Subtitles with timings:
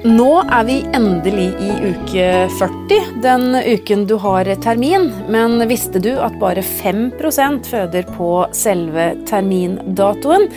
[0.00, 5.10] Nå er vi endelig i uke 40, den uken du har termin.
[5.28, 10.48] Men visste du at bare 5% føder på selve termindatoen?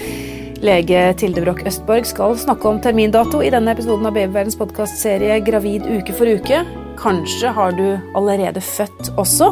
[0.64, 5.92] Lege Tilde Broch Østborg skal snakke om termindato i denne episoden av Babyverdens podkastserie Gravid
[5.92, 6.64] uke for uke.
[7.04, 9.52] Kanskje har du allerede født også.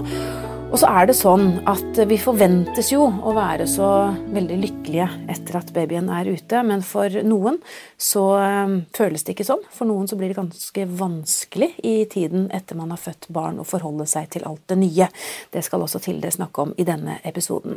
[0.71, 3.87] Og så er det sånn at vi forventes jo å være så
[4.31, 7.57] veldig lykkelige etter at babyen er ute, men for noen
[7.99, 9.65] så um, føles det ikke sånn.
[9.75, 13.67] For noen så blir det ganske vanskelig i tiden etter man har født barn å
[13.67, 15.09] forholde seg til alt det nye.
[15.51, 17.75] Det skal også Tilde snakke om i denne episoden.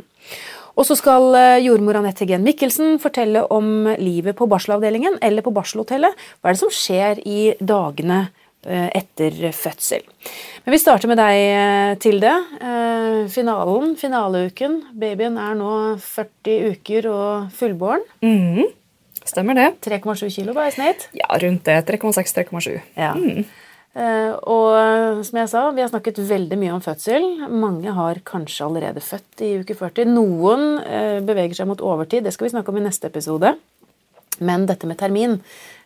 [0.79, 5.51] Og så skal uh, jordmor Anette Gen Mikkelsen fortelle om livet på barselavdelingen eller på
[5.55, 6.15] barselhotellet.
[6.39, 8.29] Hva er det som skjer i dagene
[8.65, 10.05] etter fødsel?
[10.65, 12.31] Men vi starter med deg, uh, Tilde.
[13.31, 14.79] Finalen, finaleuken.
[14.97, 18.01] Babyen er nå 40 uker og fullbåren.
[18.25, 18.65] Mm,
[19.21, 19.67] stemmer det.
[19.85, 21.07] 3,7 kilo bare i snitt?
[21.17, 21.77] Ja, rundt det.
[21.89, 22.79] 3,6-3,7.
[22.97, 23.13] Ja.
[23.13, 23.45] Mm.
[23.95, 27.23] Og som jeg sa, vi har snakket veldig mye om fødsel.
[27.47, 30.09] Mange har kanskje allerede født i uke 40.
[30.11, 30.65] Noen
[31.23, 33.53] beveger seg mot overtid, det skal vi snakke om i neste episode.
[34.39, 35.39] Men dette med termin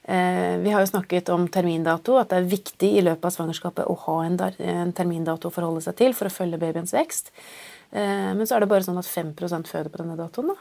[0.09, 3.93] Vi har jo snakket om termindato, at det er viktig i løpet av svangerskapet å
[4.07, 4.39] ha en,
[4.97, 7.29] termindato å forholde seg til for å følge babyens vekst.
[7.93, 10.55] Men så er det bare sånn at 5% føder på denne datoen.
[10.55, 10.57] da.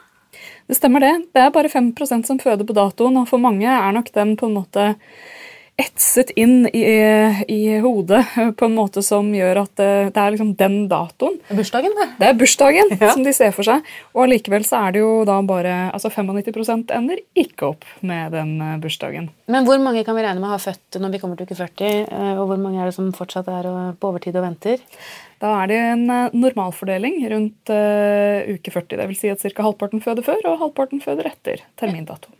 [0.69, 1.13] Det stemmer det.
[1.33, 4.49] Det er bare 5% som føder på datoen, og for mange er nok den på
[4.49, 4.85] en måte
[5.79, 6.83] etset inn i,
[7.47, 8.23] i, hodet
[8.59, 11.37] på en måte som gjør at det, det er liksom den datoen.
[11.47, 12.07] Det er bursdagen, det.
[12.19, 13.13] Det er bursdagen ja.
[13.13, 13.87] som de ser for seg.
[14.15, 18.57] Og allikevel så er det jo da bare altså 95 ender ikke opp med den
[18.65, 19.31] eh, bursdagen.
[19.49, 21.57] Men hvor mange kan vi regne med å ha født når vi kommer til uke
[21.57, 22.03] 40?
[22.05, 24.83] Eh, og hvor mange er det som fortsatt er på overtid og venter?
[25.39, 28.99] Da er det en eh, normalfordeling rundt uh, uke 40.
[28.99, 29.21] Dvs.
[29.21, 29.63] Si at ca.
[29.63, 32.33] halvparten føder før og halvparten føder etter termindato.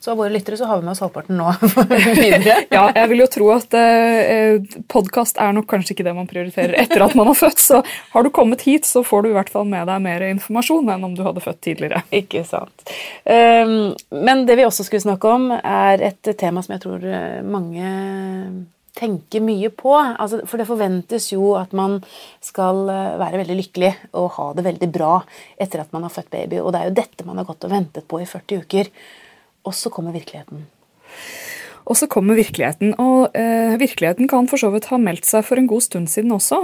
[0.00, 1.48] Så av våre lyttere så har vi med oss halvparten nå.
[2.76, 6.76] ja, jeg vil jo tro at eh, podkast er nok kanskje ikke det man prioriterer
[6.78, 7.58] etter at man har født.
[7.62, 7.82] Så
[8.14, 11.10] har du kommet hit, så får du i hvert fall med deg mer informasjon enn
[11.10, 12.04] om du hadde født tidligere.
[12.22, 12.88] Ikke sant.
[13.26, 13.92] Um,
[14.24, 17.92] men det vi også skulle snakke om, er et tema som jeg tror eh, mange
[18.98, 19.92] tenker mye på.
[19.94, 21.98] Altså, for det forventes jo at man
[22.44, 25.14] skal eh, være veldig lykkelig og ha det veldig bra
[25.60, 26.62] etter at man har født baby.
[26.62, 28.92] Og det er jo dette man har gått og ventet på i 40 uker.
[29.66, 30.66] Og så kommer virkeligheten.
[31.88, 32.92] Og så kommer virkeligheten.
[33.00, 36.34] Og eh, virkeligheten kan for så vidt ha meldt seg for en god stund siden
[36.36, 36.58] også.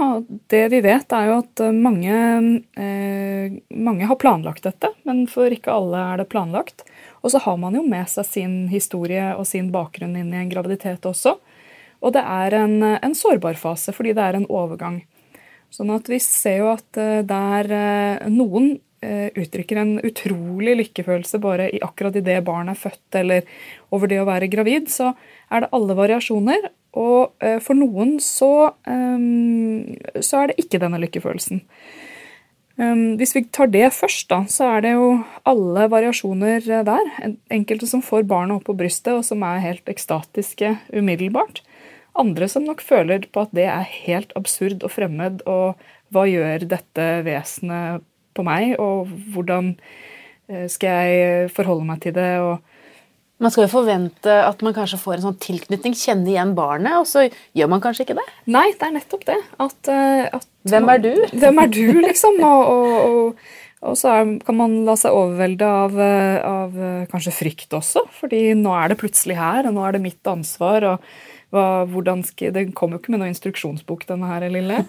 [0.53, 2.19] Det vi vet, er jo at eh, mange,
[2.77, 6.85] eh, mange har planlagt dette, men for ikke alle er det planlagt.
[7.25, 10.53] Og så har man jo med seg sin historie og sin bakgrunn inn i en
[10.53, 11.39] graviditet også.
[12.05, 15.01] Og det er en, en sårbar fase, fordi det er en overgang.
[15.73, 18.94] Sånn at vi ser jo at det der eh, noen Eh,
[19.35, 23.59] uttrykker en utrolig lykkefølelse bare i akkurat idet barnet er født eller
[23.95, 25.13] over det å være gravid, så
[25.51, 26.69] er det alle variasjoner.
[26.95, 31.63] Og eh, for noen så, eh, så er det ikke denne lykkefølelsen.
[32.75, 35.05] Hvis vi tar det først, da, så er det jo
[35.47, 37.05] alle variasjoner der.
[37.47, 41.61] Enkelte som får barnet opp på brystet, og som er helt ekstatiske umiddelbart.
[42.19, 45.79] Andre som nok føler på at det er helt absurd og fremmed, og
[46.11, 48.03] hva gjør dette vesenet
[48.35, 52.31] på meg, og hvordan eh, skal jeg forholde meg til det.
[52.43, 52.59] og
[53.43, 57.07] man skal jo forvente at man kanskje får en sånn tilknytning, kjenne igjen barnet, og
[57.09, 57.25] så
[57.57, 58.25] gjør man kanskje ikke det?
[58.55, 59.37] Nei, det er nettopp det.
[59.59, 61.11] At, eh, at hvem er du?
[61.41, 62.39] Hvem er du, liksom?
[62.47, 63.45] Og, og, og,
[63.91, 66.79] og så er, kan man la seg overvelde av, eh, av,
[67.11, 70.87] kanskje frykt også, fordi nå er det plutselig her, og nå er det mitt ansvar.
[70.95, 71.85] og hva,
[72.25, 74.83] skal, Den kommer jo ikke med noen instruksjonsbok, denne her lille.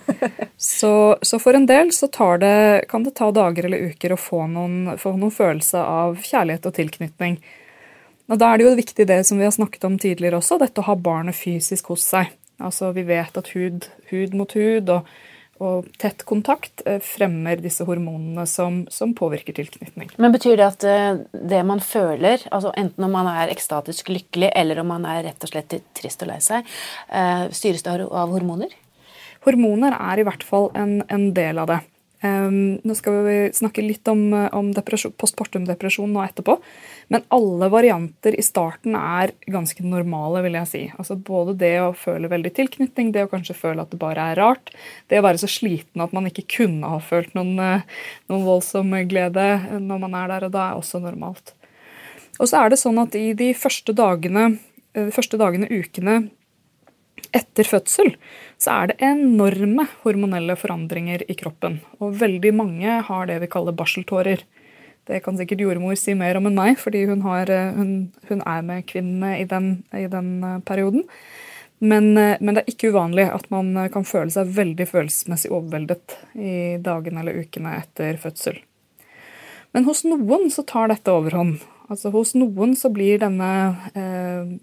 [0.56, 2.08] Så, så for en del så
[2.40, 6.66] det, kan det ta dager eller uker å få noen, få noen følelse av kjærlighet
[6.66, 7.36] og tilknytning.
[8.32, 10.82] Og Da er det jo viktig det som vi har snakket om tidligere også, dette
[10.82, 12.32] å ha barnet fysisk hos seg.
[12.56, 15.10] Altså Vi vet at hud, hud mot hud og
[15.62, 20.10] og tett kontakt eh, fremmer disse hormonene som, som, påvirker tilknytning.
[20.20, 24.50] Men Betyr det at eh, det man føler, altså enten om man er ekstatisk lykkelig
[24.54, 26.68] eller om man er rett og slett trist og lei seg,
[27.08, 28.72] eh, styres det av hormoner?
[29.46, 31.80] Hormoner er i hvert fall en, en del av det.
[32.26, 36.58] Um, nå skal vi snakke litt om, om postpartum-depresjon nå etterpå.
[37.08, 40.82] Men alle varianter i starten er ganske normale, vil jeg si.
[40.98, 44.40] Altså Både det å føle veldig tilknytning, det å kanskje føle at det bare er
[44.40, 44.72] rart,
[45.10, 48.00] det å være så sliten at man ikke kunne ha følt noen, eh,
[48.30, 49.46] noen voldsom glede
[49.78, 51.54] når man er der og da, er også normalt.
[52.40, 54.56] Og så er det sånn at i de første dagene,
[54.96, 56.18] de eh, første dagene ukene
[57.34, 58.12] etter fødsel
[58.60, 61.80] så er det enorme hormonelle forandringer i kroppen.
[62.00, 64.44] Og veldig mange har det vi kaller barseltårer.
[65.06, 67.90] Det kan sikkert jordmor si mer om enn meg, fordi hun, har, hun,
[68.30, 71.06] hun er med kvinnene i den, i den perioden.
[71.78, 76.54] Men, men, det er ikke uvanlig at man kan føle seg veldig følelsesmessig overveldet i
[76.82, 78.62] dagene eller ukene etter fødsel.
[79.76, 81.58] Men hos noen så tar dette overhånd.
[81.92, 83.50] Altså Hos noen så blir denne
[83.92, 84.56] eh,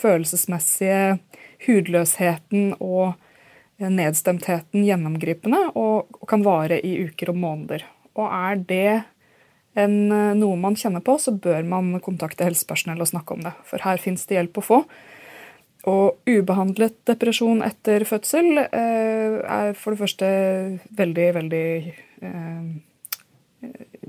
[0.00, 1.16] følelsesmessige
[1.66, 3.14] hudløsheten og
[3.80, 7.86] nedstemtheten gjennomgripende og, og, kan vare i uker og måneder.
[8.18, 8.90] Og er det
[9.78, 13.54] en, eh, noe man kjenner på, så bør man kontakte helsepersonell og snakke om det.
[13.68, 14.82] For her fins det hjelp å få.
[15.88, 20.28] Og ubehandlet depresjon etter fødsel eh, er for det første
[20.98, 21.68] veldig, veldig
[22.28, 22.66] eh,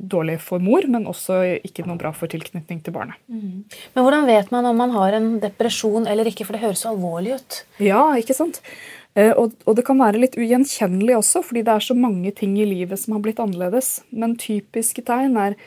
[0.01, 3.19] dårlig for mor, men også ikke noe bra for tilknytning til barnet.
[3.29, 3.67] Mm.
[3.93, 6.93] Men hvordan vet man om man har en depresjon eller ikke, for det høres så
[6.93, 7.61] alvorlig ut?
[7.83, 8.61] Ja, ikke sant?
[9.13, 12.55] Eh, og, og, det kan være litt ugjenkjennelig også, fordi det er så mange ting
[12.59, 13.99] i livet som har blitt annerledes.
[14.15, 15.57] Men typiske tegn er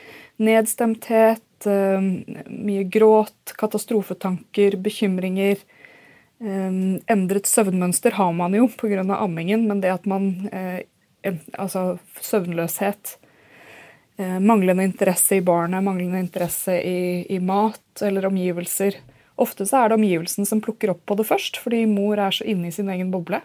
[0.42, 2.08] nedstemthet, eh,
[2.48, 5.60] mye gråt, katastrofetanker, bekymringer.
[6.40, 6.80] Eh,
[7.12, 9.04] endret søvnmønster har man jo pga.
[9.18, 10.50] ammingen, men det at man
[11.56, 13.16] Altså søvnløshet
[14.16, 19.00] manglende interesse i barnet, manglende interesse i, i, mat eller omgivelser.
[19.42, 22.46] Ofte så er det omgivelsen som plukker opp på det først, fordi mor er så
[22.46, 23.40] inne i sin egen boble.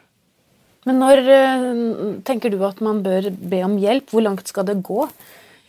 [0.87, 1.81] Men når eh,
[2.27, 4.13] tenker du at man bør be om hjelp?
[4.13, 5.07] Hvor langt skal det gå?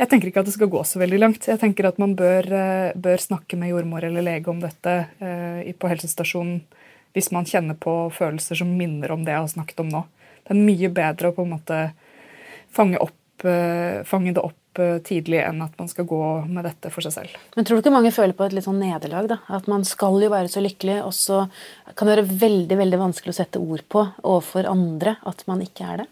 [0.00, 1.48] Jeg tenker ikke at det skal gå så veldig langt.
[1.48, 5.72] Jeg tenker at man bør, eh, bør snakke med jordmor eller lege om dette eh,
[5.72, 6.60] på helsestasjonen
[7.16, 10.04] hvis man kjenner på følelser som minner om det jeg har snakket om nå.
[10.46, 11.78] Det er mye bedre å på en måte
[12.70, 16.92] fange, opp, eh, fange det opp Eh, tidlig enn at man skal gå med dette
[16.94, 17.38] for seg selv.
[17.56, 19.26] Men tror du ikke mange føler på et litt sånn nederlag?
[19.32, 19.40] da?
[19.50, 21.42] At man skal jo være så lykkelig, og så
[21.94, 25.88] kan det være veldig veldig vanskelig å sette ord på overfor andre at man ikke
[25.90, 26.08] er det?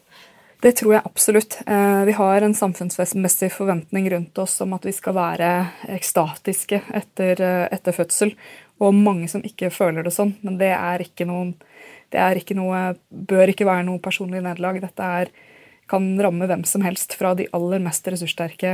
[0.60, 1.60] Det tror jeg absolutt.
[1.66, 5.50] Eh, vi har en samfunnsmessig forventning rundt oss om at vi skal være
[5.94, 8.34] ekstatiske etter, eh, etter fødsel.
[8.82, 10.34] Og mange som ikke føler det sånn.
[10.42, 11.54] Men det er ikke noen
[12.08, 14.80] Det er ikke noe, bør ikke være noe personlig nederlag.
[14.80, 15.28] Dette er
[15.88, 18.70] kan ramme hvem som helst, fra de aller mest ressurssterke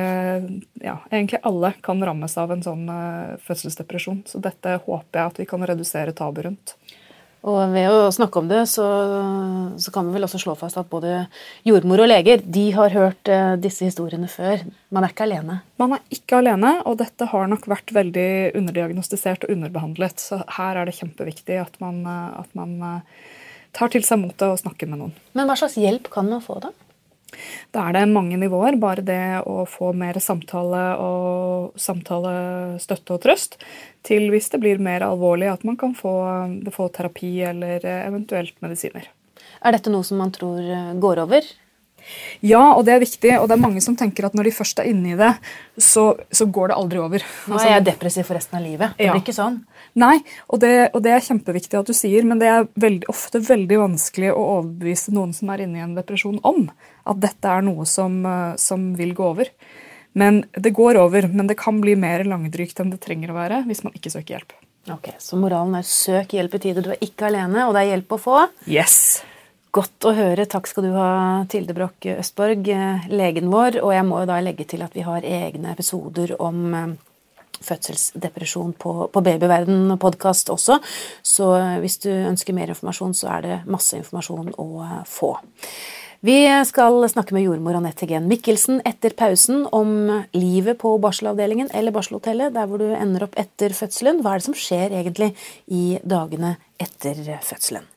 [0.83, 4.25] Ja, egentlig alle kan rammes av en sånn uh, fødselsdepresjon.
[4.29, 6.77] Så dette håper jeg at vi kan redusere tabu rundt.
[7.45, 8.85] Og ved å snakke om det, så,
[9.77, 11.27] så, kan vi vel også slå fast at både
[11.69, 14.65] jordmor og leger de har hørt uh, disse historiene før.
[14.95, 15.59] Man er ikke alene.
[15.81, 20.25] Man er ikke alene, og dette har nok vært veldig underdiagnostisert og underbehandlet.
[20.25, 22.79] Så her er det kjempeviktig at man, uh, at man
[23.77, 25.15] tar til seg motet og snakker med noen.
[25.37, 26.73] Men hva slags hjelp kan man få, da?
[27.75, 28.79] Da er det mange nivåer.
[28.81, 33.59] Bare det å få mer samtale og samtalestøtte og trøst,
[34.07, 36.15] til hvis det blir mer alvorlig, at man kan få,
[36.75, 39.11] få terapi eller eventuelt medisiner.
[39.65, 40.61] Er dette noe som man tror
[41.01, 41.47] går over?
[42.45, 43.33] Ja, og det er viktig.
[43.41, 45.31] Og det er mange som tenker at når de først er inne i det,
[45.81, 47.25] så, så går det aldri over.
[47.51, 48.97] Nå er jeg depressiv for resten av livet.
[48.99, 49.15] Det ja.
[49.15, 49.61] blir ikke sånn.
[50.01, 50.19] Nei,
[50.49, 53.81] og det, og det, er kjempeviktig at du sier, men det er veldig, ofte veldig
[53.85, 56.67] vanskelig å overbevise noen som er inne i en depresjon om
[57.05, 59.51] at dette er noe som, eh, som vil gå over.
[60.15, 63.65] Men det går over, men det kan bli mer langdrygt enn det trenger å være
[63.67, 64.55] hvis man ikke søker hjelp.
[64.93, 66.83] Ok, Så moralen er søk hjelp i tide.
[66.85, 68.41] Du er ikke alene, og det er hjelp å få.
[68.69, 69.25] Yes.
[69.75, 70.45] Godt å høre.
[70.47, 71.09] Takk skal du ha,
[71.51, 72.69] Tilde Broch Østborg,
[73.11, 73.81] legen vår.
[73.83, 76.93] Og jeg må jo da legge til at vi har egne episoder om eh,
[77.65, 80.79] fødselsdepresjon på, på Babyverden-podkast også.
[81.27, 81.51] Så
[81.83, 84.69] hvis du ønsker mer informasjon, så er det masse informasjon å
[85.11, 85.35] få.
[86.25, 91.93] Vi skal snakke med jordmor Anette Gen Mikkelsen etter pausen om livet på barselavdelingen eller
[91.93, 94.23] barselhotellet, der hvor du ender opp etter fødselen.
[94.25, 95.35] Hva er det som skjer egentlig
[95.67, 97.91] i dagene etter fødselen?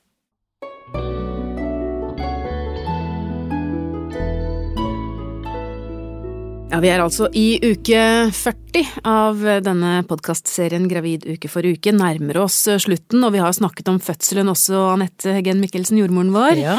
[6.78, 8.02] Ja, Vi er altså i uke
[8.38, 11.90] 40 av denne podkastserien Gravid uke for uke.
[11.90, 16.62] Nærmer oss slutten, og vi har snakket om fødselen også, Anette Heggen Mikkelsen, jordmoren vår.
[16.62, 16.78] Ja.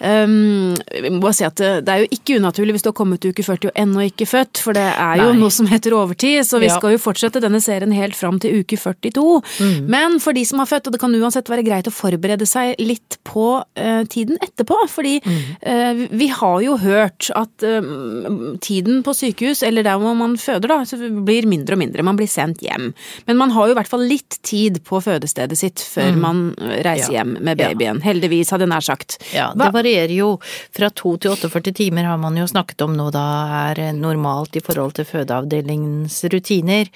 [0.00, 3.20] Um, vi må bare si at det er jo ikke unaturlig hvis du har kommet
[3.20, 5.40] til uke 40 og ennå ikke født, for det er jo Nei.
[5.42, 6.76] noe som heter overtid, så vi ja.
[6.78, 9.24] skal jo fortsette denne serien helt fram til uke 42.
[9.60, 9.90] Mm.
[9.92, 12.80] Men for de som har født, og det kan uansett være greit å forberede seg
[12.80, 15.42] litt på uh, tiden etterpå, fordi mm.
[15.66, 20.70] uh, vi har jo hørt at uh, tiden på sykehus, eller der hvor man føder,
[20.70, 22.04] da, så blir mindre og mindre.
[22.06, 22.90] Man blir sendt hjem.
[23.26, 26.20] Men man har jo i hvert fall litt tid på fødestedet sitt før mm.
[26.22, 26.42] man
[26.84, 27.20] reiser ja.
[27.20, 28.02] hjem med babyen.
[28.04, 29.18] Heldigvis, hadde jeg nær sagt.
[29.34, 30.30] Ja, det varierer jo
[30.76, 33.24] fra to til 48 timer, har man jo snakket om nå da
[33.70, 36.90] er normalt i forhold til fødeavdelingens rutiner.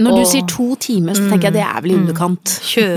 [0.00, 2.04] Når og, du sier to timer, så tenker jeg det er vel i mm.
[2.04, 2.56] underkant.
[2.66, 2.88] Kjø,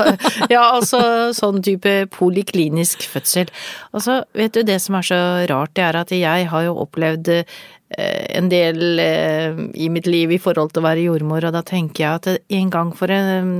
[0.54, 1.00] ja, altså
[1.36, 3.52] sånn type poliklinisk fødsel.
[3.94, 7.32] Altså, vet du det som er så rart, det er at jeg har jo opplevd
[7.32, 7.56] eh,
[7.94, 12.02] en del eh, i mitt liv i forhold til å være jordmor, og da tenker
[12.02, 13.52] jeg at en gang for en,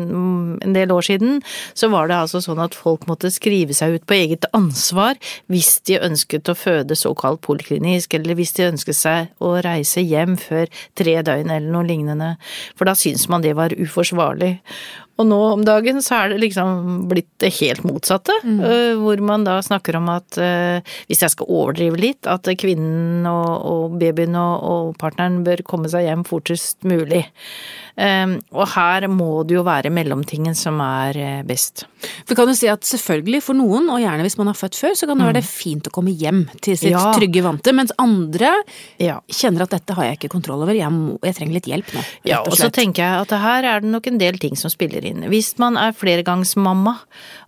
[0.58, 1.38] en, del år siden,
[1.76, 5.20] så var det altså sånn at folk måtte skrive seg ut på eget ansvar
[5.52, 10.38] hvis de ønsket å føde såkalt poliklinisk, eller hvis de ønsket seg å reise hjem
[10.40, 12.34] før tre døgn eller noe lignende,
[12.74, 14.56] for da syntes man det var uforsvarlig.
[15.14, 18.58] Og nå om dagen så er det liksom blitt det helt motsatte, mm.
[18.64, 23.26] Eh, hvor man da snakker om at eh, hvis jeg skal overdrive litt, at kvinnen
[23.30, 27.24] og, og babyen og, og, partneren bør komme seg hjem fortest mulig.
[27.94, 31.84] Um, og her må det jo være mellomtingen som er eh, best.
[32.26, 34.96] For kan du si at selvfølgelig for noen, og gjerne hvis man har født før,
[34.98, 35.46] så kan det være mm.
[35.46, 37.04] fint å komme hjem til sitt ja.
[37.14, 38.50] trygge vante, mens andre
[38.98, 39.20] ja.
[39.30, 42.02] kjenner at dette har jeg ikke kontroll over, jeg, må, jeg trenger litt hjelp nå.
[42.26, 44.72] Ja, og, og så tenker jeg at her er det nok en del ting som
[44.74, 45.26] spiller inn.
[45.32, 46.98] Hvis man er flergangsmamma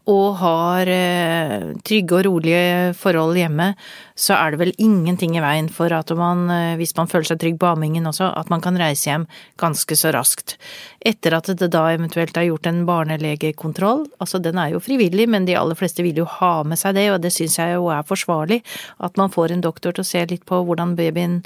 [0.06, 3.72] og har eh, trygge og rolige forhold hjemme,
[4.14, 7.40] så er det vel ingenting i veien for at man, eh, hvis man føler seg
[7.42, 9.26] trygg på ammingen også, at man kan reise hjem
[9.58, 10.54] ganske så raskt.
[11.02, 15.48] Etter at det da eventuelt er gjort en barnelegekontroll, altså den er jo frivillig, men
[15.48, 18.06] de aller fleste vil jo ha med seg det, og det syns jeg jo er
[18.06, 18.62] forsvarlig,
[19.02, 21.40] at man får en doktor til å se litt på hvordan babyen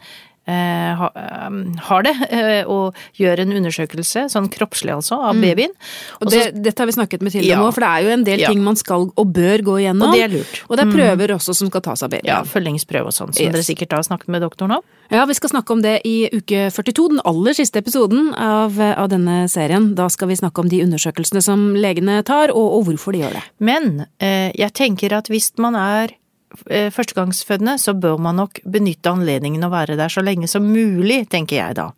[0.49, 5.43] har det, eh, og gjør en undersøkelse, sånn kroppslig altså, av mm.
[5.45, 5.75] babyen.
[6.21, 7.61] Og det, Dette har vi snakket med Tilde ja.
[7.63, 8.51] om for det er jo en del ja.
[8.51, 10.11] ting man skal og bør gå igjennom.
[10.11, 10.63] Og det er lurt.
[10.69, 11.37] Og det er prøver mm.
[11.37, 12.31] også som skal tas av babyen.
[12.33, 13.55] Ja, følgingsprøve og sånn, som yes.
[13.55, 14.87] dere sikkert har snakket med doktoren om.
[15.11, 19.11] Ja, vi skal snakke om det i uke 42, den aller siste episoden av, av
[19.11, 19.93] denne serien.
[19.99, 23.41] Da skal vi snakke om de undersøkelsene som legene tar, og, og hvorfor de gjør
[23.41, 23.45] det.
[23.59, 26.20] Men eh, jeg tenker at hvis man er Eh,
[26.51, 31.61] førstegangsfødende, så bør man nok benytte anledningen å være der så lenge som mulig, tenker
[31.61, 31.91] jeg da.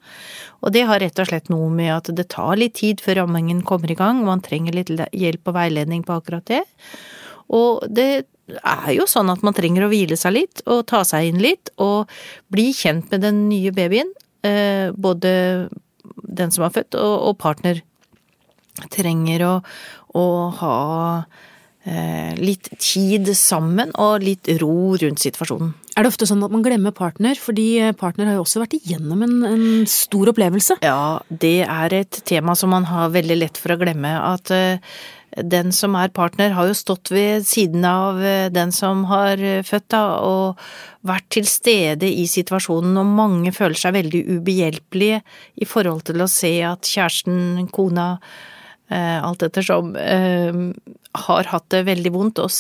[0.63, 3.63] Og det har rett og slett noe med at det tar litt tid før rammingen
[3.67, 6.63] kommer i gang, man trenger litt hjelp og veiledning på akkurat det.
[7.53, 8.25] Og det
[8.59, 11.73] er jo sånn at man trenger å hvile seg litt, og ta seg inn litt,
[11.83, 12.11] og
[12.53, 14.13] bli kjent med den nye babyen.
[14.45, 15.33] Eh, både
[16.23, 17.81] den som er født, og partner
[18.93, 19.55] trenger å,
[20.19, 20.27] å
[20.61, 20.77] ha
[21.25, 21.52] Eh,
[22.39, 25.73] litt tid sammen og litt ro rundt situasjonen.
[25.93, 28.79] Er det ofte sånn at man glemmer partner, fordi eh, partner har jo også vært
[28.79, 30.79] igjennom en, en, stor opplevelse?
[30.85, 34.15] Ja, det er et tema som man har veldig lett for å glemme.
[34.17, 34.81] At uh,
[35.37, 38.21] den som er partner, har jo stått ved siden av
[38.53, 40.65] den som har født, da, og
[41.09, 45.21] vært til stede i situasjonen, og mange føler seg veldig ubehjelpelige
[45.57, 48.52] i forhold til å se at kjæresten, kona, Eh,
[48.99, 50.61] alt ettersom, eh,
[51.27, 52.53] har hatt det veldig vondt og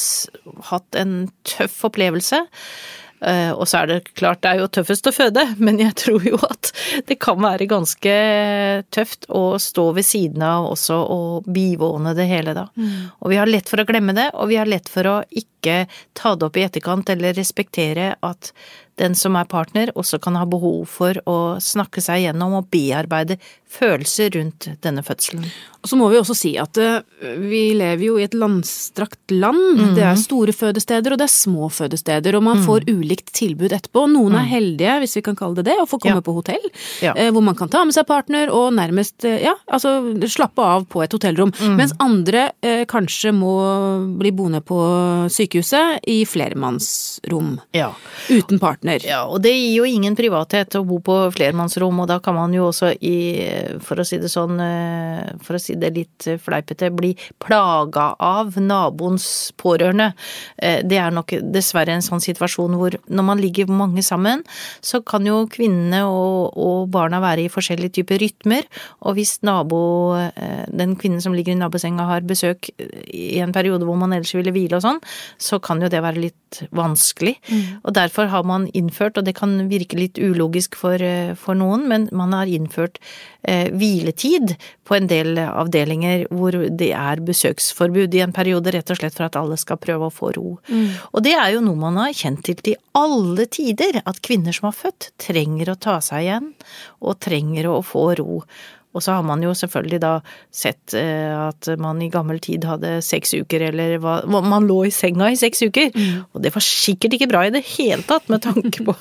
[0.70, 2.44] hatt en tøff opplevelse.
[3.22, 6.26] Eh, og så er det klart, det er jo tøffest å føde, men jeg tror
[6.26, 6.72] jo at
[7.08, 8.14] det kan være ganske
[8.94, 12.66] tøft å stå ved siden av også og bivåne det hele, da.
[12.74, 13.12] Mm.
[13.22, 15.84] Og vi har lett for å glemme det, og vi har lett for å ikke
[16.18, 18.50] ta det opp i etterkant eller respektere at
[19.00, 23.38] den som er partner, også kan ha behov for å snakke seg gjennom og bearbeide
[23.72, 25.46] følelser rundt denne fødselen.
[25.82, 27.00] Og så må vi også si at uh,
[27.42, 29.80] vi lever jo i et landstrakt land.
[29.80, 29.94] Mm.
[29.96, 32.36] Det er store fødesteder, og det er små fødesteder.
[32.38, 32.66] Og man mm.
[32.68, 34.04] får ulikt tilbud etterpå.
[34.12, 34.50] Noen er mm.
[34.52, 36.26] heldige, hvis vi kan kalle det det, og får komme ja.
[36.28, 36.68] på hotell.
[37.02, 37.16] Ja.
[37.18, 39.96] Uh, hvor man kan ta med seg partner og nærmest uh, ja, altså
[40.30, 41.50] slappe av på et hotellrom.
[41.58, 41.74] Mm.
[41.80, 42.48] Mens andre
[42.88, 43.52] kanskje må
[44.18, 44.76] bli boende på
[45.32, 47.56] sykehuset i flermannsrom.
[47.74, 47.90] Ja.
[48.30, 49.02] Uten partner.
[49.06, 52.54] Ja, og det gir jo ingen privathet å bo på flermannsrom, og da kan man
[52.54, 53.16] jo også i,
[53.82, 54.60] for å si det sånn,
[55.42, 59.26] for å si det litt fleipete, bli plaga av naboens
[59.60, 60.12] pårørende.
[60.56, 64.44] Eh, det er nok dessverre en sånn situasjon hvor når man ligger mange sammen,
[64.84, 68.68] så kan jo kvinnene og, og barna være i forskjellige typer rytmer,
[69.02, 69.82] og hvis nabo,
[70.18, 74.34] eh, den kvinnen som ligger i nabosenga har besøk i en periode hvor man ellers
[74.36, 75.02] ville hvile og sånn,
[75.40, 77.36] så kan jo det være litt vanskelig.
[77.48, 77.62] Mm.
[77.82, 81.86] Og derfor har man innført, og det kan virke litt ulogisk for, eh, for noen,
[81.88, 83.00] men man har innført
[83.48, 84.54] eh, hviletid
[84.86, 89.28] på en del avdelinger hvor det er besøksforbud i en periode, rett og slett for
[89.28, 90.56] at alle skal prøve å få ro.
[90.68, 90.90] Mm.
[91.12, 94.70] Og det er jo noe man har kjent til til alle tider, at kvinner som
[94.70, 96.52] har født, trenger å ta seg igjen,
[97.00, 98.42] og trenger å få ro.
[98.92, 100.12] Og så har man jo selvfølgelig da
[100.52, 104.92] sett eh, at man i gammel tid hadde seks uker, eller hva Man lå i
[104.94, 105.92] senga i seks uker!
[105.94, 106.24] Mm.
[106.32, 108.96] Og det var sikkert ikke bra i det hele tatt, med tanke på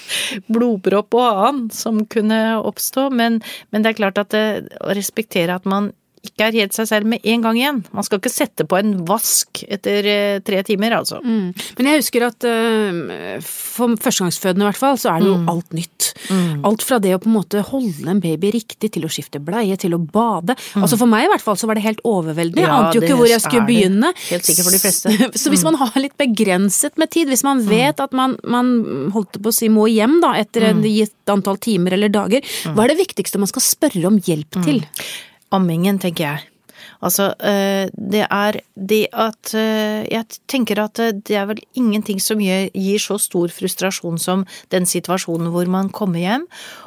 [0.54, 3.08] blodpropp og annet som kunne oppstå.
[3.14, 4.46] Men, men det er klart at det,
[4.82, 5.92] å respektere at man
[6.26, 7.80] ikke er helt seg selv med en gang igjen.
[7.94, 11.20] Man skal ikke sette på en vask etter eh, tre timer, altså.
[11.24, 11.52] Mm.
[11.78, 15.48] Men jeg husker at uh, for førstegangsfødende i hvert fall, så er det jo mm.
[15.52, 16.10] alt nytt.
[16.30, 16.64] Mm.
[16.68, 19.76] Alt fra det å på en måte holde en baby riktig, til å skifte bleie,
[19.80, 20.56] til å bade.
[20.74, 20.84] Mm.
[20.84, 22.62] Altså for meg i hvert fall så var det helt overveldende.
[22.64, 24.12] Jeg ja, ante jo ikke hvor jeg skulle begynne.
[24.30, 25.14] Helt sikkert for de fleste.
[25.40, 25.70] så hvis mm.
[25.70, 27.70] man har litt begrenset med tid, hvis man mm.
[27.70, 28.74] vet at man, man
[29.14, 32.86] holdt på å si må hjem da, etter et gitt antall timer eller dager, hva
[32.86, 34.84] er det viktigste man skal spørre om hjelp til?
[35.54, 36.46] Ammingen, tenker jeg.
[37.04, 42.20] Altså, eh, det er det at eh, Jeg tenker at eh, det er vel ingenting
[42.22, 46.46] som gir så stor frustrasjon som den situasjonen hvor man kommer hjem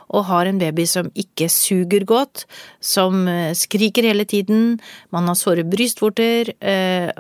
[0.10, 2.48] og har en baby som ikke suger godt,
[2.82, 4.80] som skriker hele tiden,
[5.14, 6.50] man har såre brystvorter,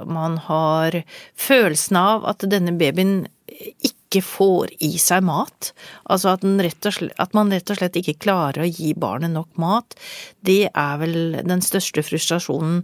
[0.10, 0.98] man har
[1.38, 5.72] følelsen av at denne babyen ikke ikke får i seg mat.
[6.10, 9.94] Altså at, slett, at, man rett og slett ikke klarer å gi barnet nok mat.
[10.42, 12.82] Det er vel den største frustrasjonen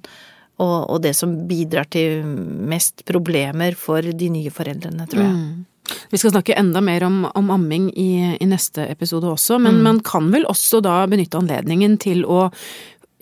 [0.56, 5.34] og, og det som bidrar til mest problemer for de nye foreldrene, tror jeg.
[5.34, 5.66] Mm.
[6.10, 9.84] Vi skal snakke enda mer om, om amming i, i, neste episode også, men mm.
[9.86, 12.48] man kan vel også da benytte anledningen til å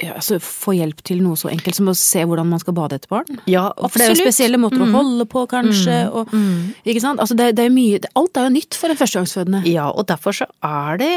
[0.01, 3.11] altså, få hjelp til noe så enkelt som å se hvordan man skal bade etter
[3.11, 3.27] barn?
[3.49, 3.67] Ja.
[3.77, 4.87] For det er jo spesielle måter mm.
[4.87, 6.15] å holde på, kanskje, mm.
[6.17, 6.55] og mm.
[6.89, 7.21] Ikke sant?
[7.21, 9.61] Altså, det, det, er mye Alt er jo nytt for en førstegangsfødende.
[9.69, 11.11] Ja, og derfor så er det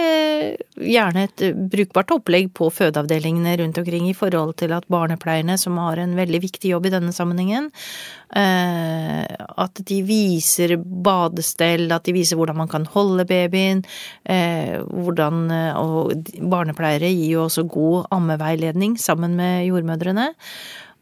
[0.77, 6.01] gjerne et brukbart opplegg på fødeavdelingene rundt omkring i forhold til at barnepleierne, som har
[6.03, 7.71] en veldig viktig jobb i denne sammenhengen,
[8.37, 13.85] eh, at de viser badestell, at de viser hvordan man kan holde babyen,
[14.25, 15.45] eh, hvordan
[15.77, 20.33] Og barnepleiere gir jo også god ammeveiledning veiledning sammen med jordmødrene.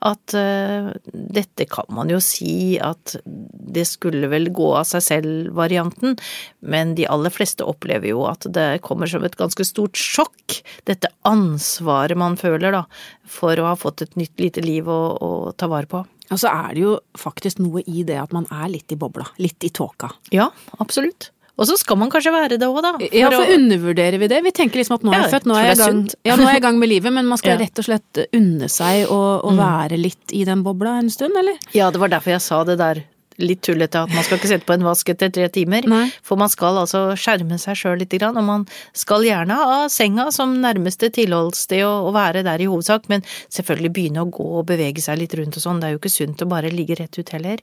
[0.05, 6.19] At uh, dette kan man jo si at det skulle vel gå av seg selv-varianten,
[6.61, 11.09] men de aller fleste opplever jo at det kommer som et ganske stort sjokk, dette
[11.25, 12.85] ansvaret man føler da,
[13.25, 16.05] for å ha fått et nytt lite liv å, å ta vare på.
[16.33, 19.27] Og så er det jo faktisk noe i det at man er litt i bobla,
[19.41, 20.13] litt i tåka.
[20.33, 21.31] Ja, absolutt.
[21.55, 22.93] Og så skal man kanskje være det òg, da.
[22.99, 23.55] For ja, for å...
[23.55, 24.41] undervurderer vi det?
[24.43, 26.49] Vi tenker liksom at nå er jeg ja, født, nå er jeg, gang, ja, nå
[26.49, 27.61] er jeg i gang med livet, men man skal ja.
[27.63, 29.61] rett og slett unne seg å mm.
[29.63, 31.61] være litt i den bobla en stund, eller?
[31.77, 33.05] Ja, det var derfor jeg sa det der
[33.43, 35.87] litt tullete at man skal ikke sette på en vask etter tre timer.
[35.91, 36.07] Nei.
[36.25, 40.29] For man skal altså skjerme seg sjøl lite grann, og man skal gjerne ha senga
[40.35, 45.03] som nærmeste tilholdssted og, være der i hovedsak, men selvfølgelig begynne å gå og bevege
[45.03, 45.81] seg litt rundt og sånn.
[45.83, 47.63] Det er jo ikke sunt å bare ligge rett ut heller.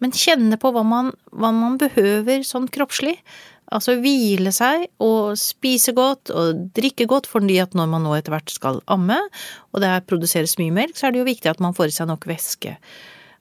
[0.00, 3.18] Men kjenne på hva man, hva man behøver sånn kroppslig.
[3.70, 8.34] Altså hvile seg og spise godt og drikke godt, fordi at når man nå etter
[8.34, 9.20] hvert skal amme,
[9.70, 12.10] og det produseres mye melk, så er det jo viktig at man får i seg
[12.10, 12.74] nok væske.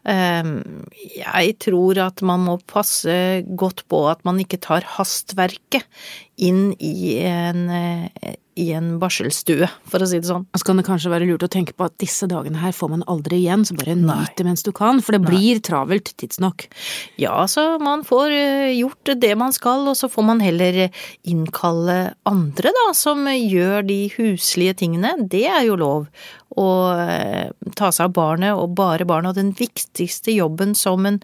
[0.07, 3.11] Ehm, jeg tror at man må passe
[3.59, 5.83] godt på at man ikke tar hastverket
[6.39, 10.45] inn i en, eh, i en barselstue, for å si det sånn.
[10.55, 13.03] Så kan det kanskje være lurt å tenke på at disse dagene her får man
[13.11, 15.63] aldri igjen, så bare nyt det mens du kan, for det blir Nei.
[15.67, 16.69] travelt tidsnok.
[17.19, 20.87] Ja, så man får eh, gjort det man skal, og så får man heller
[21.27, 25.15] innkalle andre, da, som gjør de huslige tingene.
[25.27, 26.07] Det er jo lov.
[26.59, 26.67] Å
[26.99, 29.31] eh, ta seg av barnet, og bare barnet.
[29.31, 31.21] Og den viktigste jobben som en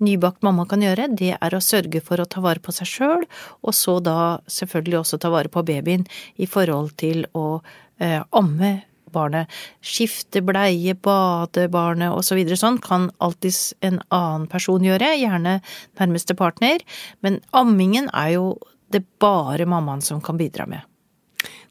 [0.00, 3.26] nybakt mamma kan gjøre, det er å sørge for å ta vare på seg sjøl,
[3.60, 6.06] og så da selvfølgelig også ta vare på babyen
[6.40, 7.60] i forhold til å
[8.00, 8.78] eh, amme
[9.12, 9.50] barnet.
[9.84, 12.40] Skifte bleie, bade barnet osv.
[12.52, 15.58] Så sånn kan alltids en annen person gjøre, gjerne
[16.00, 16.84] nærmeste partner,
[17.24, 18.46] men ammingen er jo
[18.90, 20.86] det bare mammaen som kan bidra med.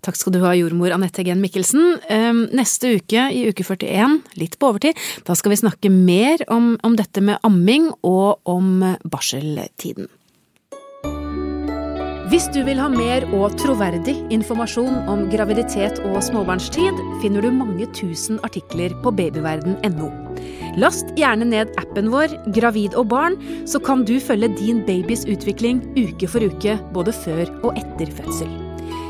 [0.06, 1.98] Takk skal du ha, jordmor Anette Gen Mikkelsen.
[2.08, 4.96] Ehm, neste uke, i uke 41, litt på overtid,
[5.28, 10.08] da skal vi snakke mer om, om dette med amming og om barseltiden.
[12.30, 17.88] Hvis du vil ha mer og troverdig informasjon om graviditet og småbarnstid, finner du mange
[17.98, 20.12] tusen artikler på babyverden.no.
[20.78, 25.82] Last gjerne ned appen vår Gravid og barn, så kan du følge din babys utvikling
[25.98, 28.69] uke for uke, både før og etter fødsel.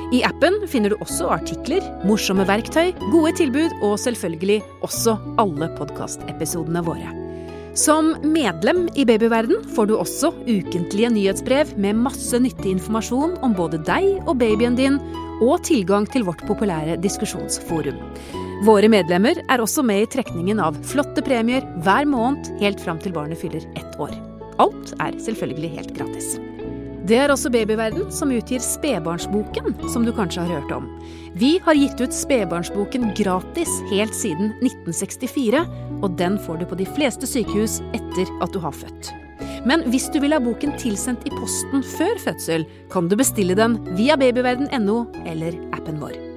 [0.10, 6.82] I appen finner du også artikler, morsomme verktøy, gode tilbud og selvfølgelig også alle podkastepisodene
[6.88, 7.12] våre.
[7.78, 13.84] Som medlem i Babyverden får du også ukentlige nyhetsbrev med masse nyttig informasjon om både
[13.86, 14.98] deg og babyen din,
[15.46, 18.02] og tilgang til vårt populære diskusjonsforum.
[18.66, 23.14] Våre medlemmer er også med i trekningen av flotte premier hver måned helt fram til
[23.16, 24.18] barnet fyller ett år.
[24.60, 26.40] Alt er selvfølgelig helt gratis.
[27.10, 30.86] Det er også Babyverden som utgir Spedbarnsboken, som du kanskje har hørt om.
[31.42, 35.64] Vi har gitt ut Spedbarnsboken gratis helt siden 1964,
[36.04, 39.10] og den får du på de fleste sykehus etter at du har født.
[39.66, 43.82] Men hvis du vil ha boken tilsendt i posten før fødsel, kan du bestille den
[43.98, 46.29] via babyverden.no eller appen vår.